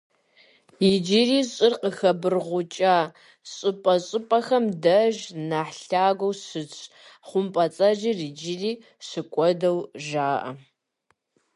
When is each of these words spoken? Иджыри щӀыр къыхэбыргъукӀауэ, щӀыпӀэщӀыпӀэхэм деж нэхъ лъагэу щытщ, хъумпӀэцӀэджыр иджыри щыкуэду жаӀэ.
Иджыри 0.91 1.39
щӀыр 1.53 1.73
къыхэбыргъукӀауэ, 1.81 3.09
щӀыпӀэщӀыпӀэхэм 3.53 4.65
деж 4.83 5.17
нэхъ 5.49 5.77
лъагэу 5.87 6.33
щытщ, 6.43 6.79
хъумпӀэцӀэджыр 7.27 8.17
иджыри 8.27 8.71
щыкуэду 9.07 9.79
жаӀэ. 10.05 10.51